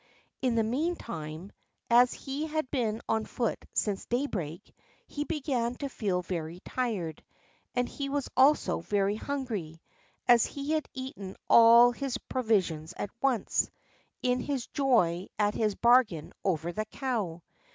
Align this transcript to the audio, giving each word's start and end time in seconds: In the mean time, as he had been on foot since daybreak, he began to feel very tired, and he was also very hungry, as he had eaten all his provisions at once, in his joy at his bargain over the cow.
In 0.41 0.55
the 0.55 0.63
mean 0.63 0.95
time, 0.95 1.51
as 1.87 2.11
he 2.15 2.47
had 2.47 2.71
been 2.71 3.03
on 3.07 3.23
foot 3.23 3.63
since 3.75 4.07
daybreak, 4.07 4.73
he 5.05 5.25
began 5.25 5.75
to 5.75 5.89
feel 5.89 6.23
very 6.23 6.59
tired, 6.61 7.23
and 7.75 7.87
he 7.87 8.09
was 8.09 8.27
also 8.35 8.79
very 8.79 9.13
hungry, 9.15 9.79
as 10.27 10.43
he 10.43 10.71
had 10.71 10.89
eaten 10.95 11.35
all 11.47 11.91
his 11.91 12.17
provisions 12.17 12.95
at 12.97 13.11
once, 13.21 13.69
in 14.23 14.39
his 14.39 14.65
joy 14.65 15.27
at 15.37 15.53
his 15.53 15.75
bargain 15.75 16.33
over 16.43 16.73
the 16.73 16.85
cow. 16.85 17.43